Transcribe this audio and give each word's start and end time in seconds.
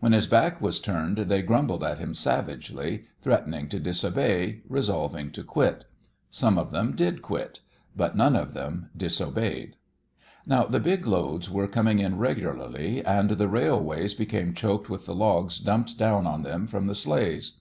When 0.00 0.12
his 0.12 0.26
back 0.26 0.60
was 0.60 0.78
turned 0.78 1.16
they 1.16 1.40
grumbled 1.40 1.82
at 1.82 1.98
him 1.98 2.12
savagely, 2.12 3.06
threatening 3.22 3.70
to 3.70 3.80
disobey, 3.80 4.60
resolving 4.68 5.30
to 5.30 5.42
quit. 5.42 5.86
Some 6.28 6.58
of 6.58 6.72
them 6.72 6.94
did 6.94 7.22
quit: 7.22 7.60
but 7.96 8.14
none 8.14 8.36
of 8.36 8.52
them 8.52 8.90
disobeyed. 8.94 9.76
Now 10.44 10.64
the 10.64 10.78
big 10.78 11.06
loads 11.06 11.48
were 11.50 11.68
coming 11.68 12.00
in 12.00 12.18
regularly, 12.18 13.02
and 13.02 13.30
the 13.30 13.48
railways 13.48 14.12
became 14.12 14.52
choked 14.52 14.90
with 14.90 15.06
the 15.06 15.14
logs 15.14 15.58
dumped 15.58 15.96
down 15.96 16.26
on 16.26 16.42
them 16.42 16.66
from 16.66 16.84
the 16.84 16.94
sleighs. 16.94 17.54